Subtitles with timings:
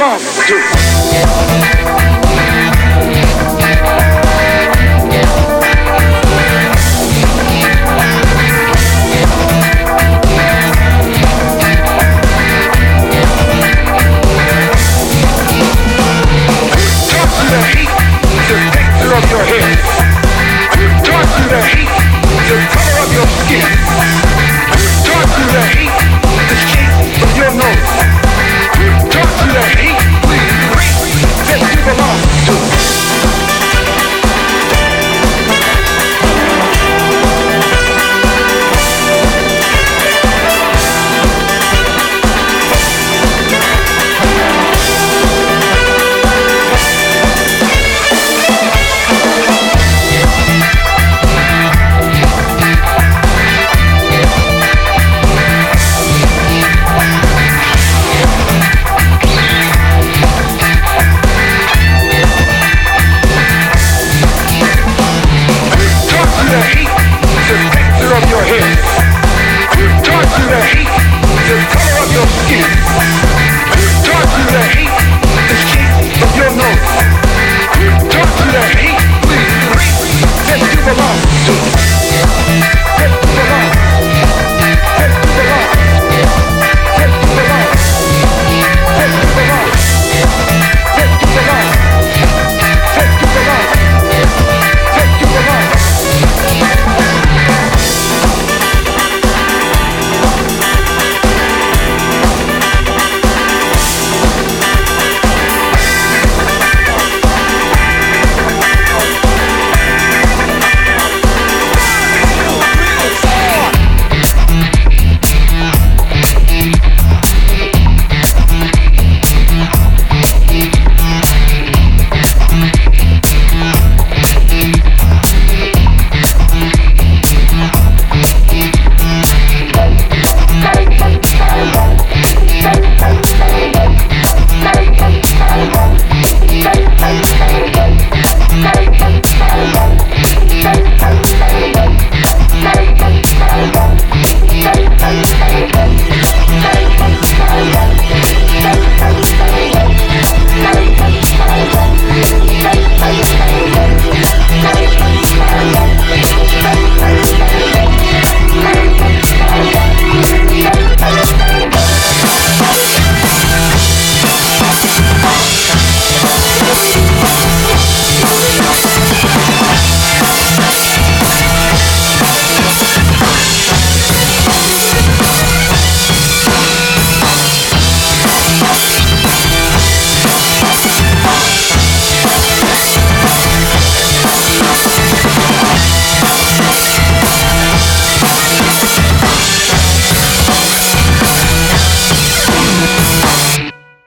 [0.00, 1.79] belong to.